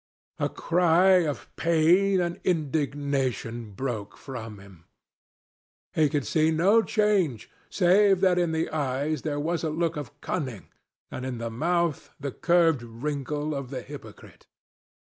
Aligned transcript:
A 0.39 0.49
cry 0.49 1.27
of 1.27 1.47
pain 1.57 2.19
and 2.21 2.41
indignation 2.43 3.69
broke 3.73 4.17
from 4.17 4.57
him. 4.57 4.85
He 5.93 6.09
could 6.09 6.25
see 6.25 6.49
no 6.49 6.81
change, 6.81 7.51
save 7.69 8.19
that 8.21 8.39
in 8.39 8.51
the 8.51 8.67
eyes 8.71 9.21
there 9.21 9.39
was 9.39 9.63
a 9.63 9.69
look 9.69 9.97
of 9.97 10.19
cunning 10.19 10.69
and 11.11 11.23
in 11.23 11.37
the 11.37 11.51
mouth 11.51 12.09
the 12.19 12.31
curved 12.31 12.81
wrinkle 12.81 13.53
of 13.53 13.69
the 13.69 13.83
hypocrite. 13.83 14.47